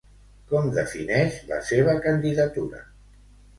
Com 0.53 0.69
defineix 0.77 1.37
la 1.53 1.61
seva 1.69 1.97
candidatura? 2.09 2.85